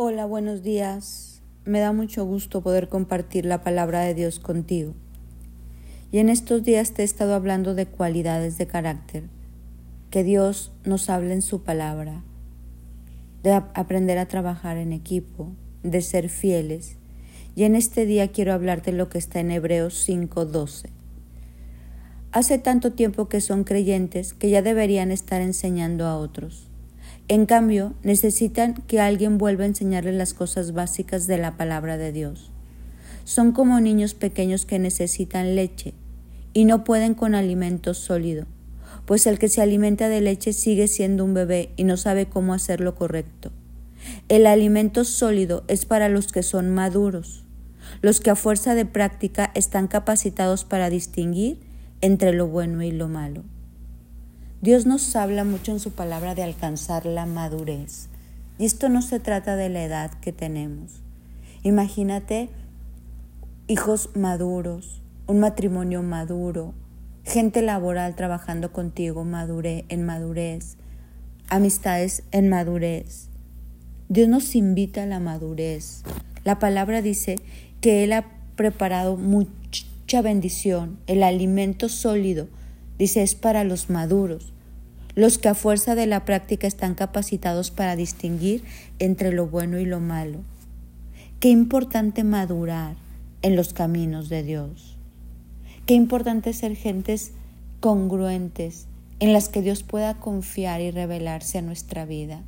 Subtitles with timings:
[0.00, 1.42] Hola, buenos días.
[1.64, 4.94] Me da mucho gusto poder compartir la palabra de Dios contigo.
[6.12, 9.24] Y en estos días te he estado hablando de cualidades de carácter,
[10.10, 12.22] que Dios nos habla en su palabra,
[13.42, 15.50] de aprender a trabajar en equipo,
[15.82, 16.96] de ser fieles.
[17.56, 20.90] Y en este día quiero hablarte de lo que está en Hebreos 5:12.
[22.30, 26.67] Hace tanto tiempo que son creyentes que ya deberían estar enseñando a otros
[27.28, 32.10] en cambio, necesitan que alguien vuelva a enseñarles las cosas básicas de la palabra de
[32.10, 32.50] Dios.
[33.24, 35.92] Son como niños pequeños que necesitan leche
[36.54, 38.46] y no pueden con alimento sólido,
[39.04, 42.54] pues el que se alimenta de leche sigue siendo un bebé y no sabe cómo
[42.54, 43.52] hacerlo correcto.
[44.30, 47.44] El alimento sólido es para los que son maduros,
[48.00, 51.58] los que a fuerza de práctica están capacitados para distinguir
[52.00, 53.44] entre lo bueno y lo malo.
[54.60, 58.08] Dios nos habla mucho en su palabra de alcanzar la madurez.
[58.58, 61.00] Y esto no se trata de la edad que tenemos.
[61.62, 62.48] Imagínate
[63.68, 66.74] hijos maduros, un matrimonio maduro,
[67.24, 70.76] gente laboral trabajando contigo en madurez,
[71.48, 73.28] amistades en madurez.
[74.08, 76.02] Dios nos invita a la madurez.
[76.42, 77.36] La palabra dice
[77.80, 82.48] que Él ha preparado mucha bendición, el alimento sólido
[82.98, 84.52] Dice, es para los maduros,
[85.14, 88.64] los que a fuerza de la práctica están capacitados para distinguir
[88.98, 90.38] entre lo bueno y lo malo.
[91.40, 92.96] Qué importante madurar
[93.42, 94.96] en los caminos de Dios.
[95.86, 97.32] Qué importante ser gentes
[97.80, 98.86] congruentes
[99.20, 102.42] en las que Dios pueda confiar y revelarse a nuestra vida.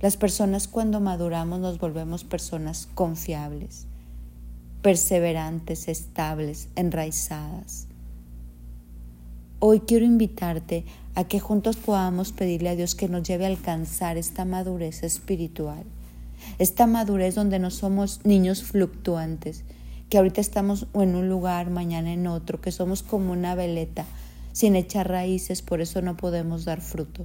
[0.00, 3.86] Las personas cuando maduramos nos volvemos personas confiables,
[4.82, 7.86] perseverantes, estables, enraizadas.
[9.66, 10.84] Hoy quiero invitarte
[11.14, 15.84] a que juntos podamos pedirle a Dios que nos lleve a alcanzar esta madurez espiritual,
[16.58, 19.64] esta madurez donde no somos niños fluctuantes,
[20.10, 24.04] que ahorita estamos en un lugar, mañana en otro, que somos como una veleta
[24.52, 27.24] sin echar raíces, por eso no podemos dar fruto.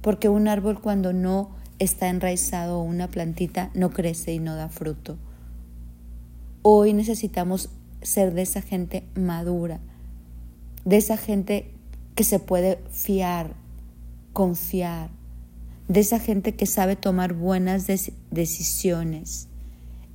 [0.00, 1.50] Porque un árbol cuando no
[1.80, 5.16] está enraizado o una plantita no crece y no da fruto.
[6.62, 7.68] Hoy necesitamos
[8.00, 9.80] ser de esa gente madura,
[10.84, 11.70] de esa gente
[12.14, 13.54] que se puede fiar,
[14.32, 15.10] confiar,
[15.88, 17.86] de esa gente que sabe tomar buenas
[18.30, 19.48] decisiones.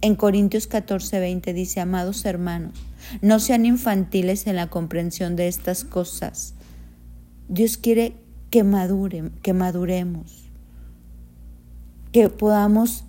[0.01, 2.73] En Corintios 14, 20 dice, amados hermanos,
[3.21, 6.55] no sean infantiles en la comprensión de estas cosas.
[7.47, 8.13] Dios quiere
[8.49, 10.49] que maduren, que maduremos,
[12.11, 13.05] que podamos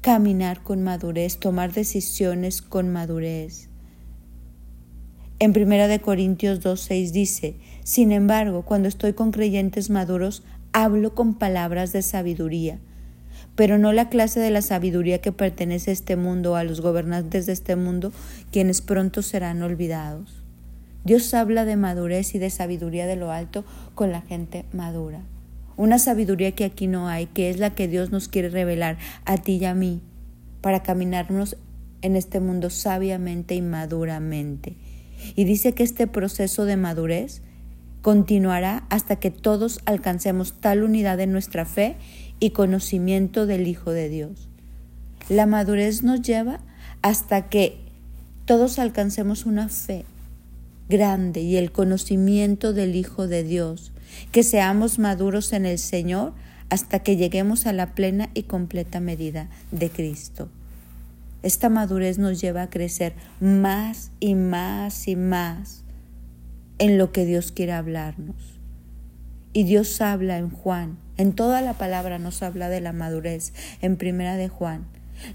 [0.00, 3.68] caminar con madurez, tomar decisiones con madurez.
[5.40, 7.54] En 1 Corintios 2.6 dice,
[7.84, 12.80] Sin embargo, cuando estoy con creyentes maduros, hablo con palabras de sabiduría,
[13.54, 17.46] pero no la clase de la sabiduría que pertenece a este mundo a los gobernantes
[17.46, 18.12] de este mundo,
[18.50, 20.42] quienes pronto serán olvidados.
[21.04, 25.20] Dios habla de madurez y de sabiduría de lo alto con la gente madura.
[25.76, 29.36] Una sabiduría que aquí no hay, que es la que Dios nos quiere revelar a
[29.36, 30.00] ti y a mí,
[30.62, 31.56] para caminarnos
[32.02, 34.74] en este mundo sabiamente y maduramente.
[35.34, 37.42] Y dice que este proceso de madurez
[38.02, 41.96] continuará hasta que todos alcancemos tal unidad en nuestra fe
[42.40, 44.48] y conocimiento del Hijo de Dios.
[45.28, 46.60] La madurez nos lleva
[47.02, 47.76] hasta que
[48.44, 50.04] todos alcancemos una fe
[50.88, 53.92] grande y el conocimiento del Hijo de Dios,
[54.32, 56.32] que seamos maduros en el Señor
[56.70, 60.48] hasta que lleguemos a la plena y completa medida de Cristo.
[61.42, 65.84] Esta madurez nos lleva a crecer más y más y más
[66.78, 68.58] en lo que Dios quiere hablarnos.
[69.52, 73.96] Y Dios habla en Juan, en toda la palabra nos habla de la madurez, en
[73.96, 74.86] primera de Juan.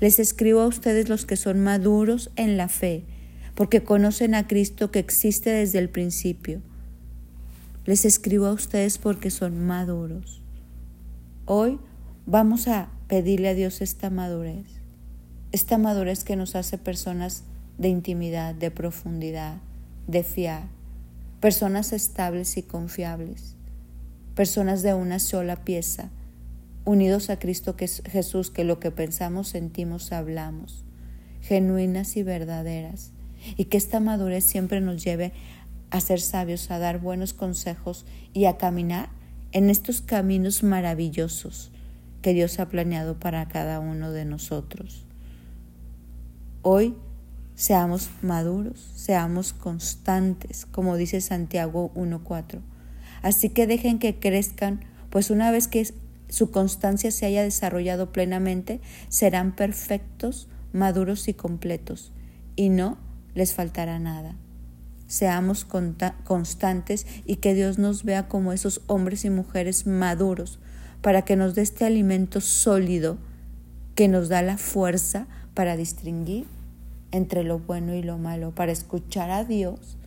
[0.01, 3.05] Les escribo a ustedes los que son maduros en la fe,
[3.55, 6.61] porque conocen a Cristo que existe desde el principio.
[7.85, 10.41] Les escribo a ustedes porque son maduros.
[11.45, 11.79] Hoy
[12.25, 14.82] vamos a pedirle a Dios esta madurez
[15.53, 17.43] esta madurez que nos hace personas
[17.77, 19.57] de intimidad, de profundidad,
[20.07, 20.63] de fiar,
[21.39, 23.55] personas estables y confiables,
[24.33, 26.09] personas de una sola pieza,
[26.85, 30.83] unidos a Cristo que es Jesús, que lo que pensamos, sentimos, hablamos,
[31.41, 33.11] genuinas y verdaderas,
[33.55, 35.33] y que esta madurez siempre nos lleve
[35.91, 39.09] a ser sabios, a dar buenos consejos y a caminar
[39.51, 41.71] en estos caminos maravillosos
[42.23, 45.05] que Dios ha planeado para cada uno de nosotros.
[46.65, 46.95] Hoy
[47.55, 52.61] seamos maduros, seamos constantes, como dice Santiago 1.4.
[53.21, 54.79] Así que dejen que crezcan,
[55.09, 55.93] pues una vez que
[56.29, 58.79] su constancia se haya desarrollado plenamente,
[59.09, 62.13] serán perfectos, maduros y completos,
[62.55, 62.97] y no
[63.35, 64.37] les faltará nada.
[65.05, 65.67] Seamos
[66.23, 70.59] constantes y que Dios nos vea como esos hombres y mujeres maduros,
[71.01, 73.17] para que nos dé este alimento sólido
[73.95, 76.52] que nos da la fuerza para distinguir
[77.13, 79.97] entre lo bueno y lo malo, para escuchar a Dios,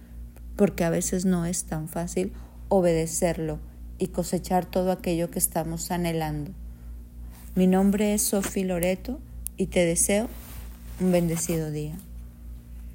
[0.57, 2.33] porque a veces no es tan fácil
[2.69, 3.61] obedecerlo
[3.99, 6.51] y cosechar todo aquello que estamos anhelando.
[7.55, 9.21] Mi nombre es Sofi Loreto
[9.57, 10.29] y te deseo
[11.01, 11.95] un bendecido día.